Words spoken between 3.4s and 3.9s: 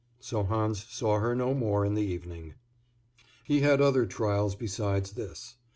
He had